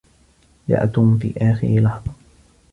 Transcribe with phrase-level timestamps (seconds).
[0.69, 2.11] جاء توم في آخر لحظة.